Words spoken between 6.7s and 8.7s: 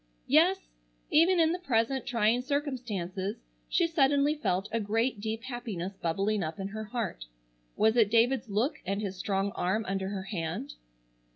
heart. Was it David's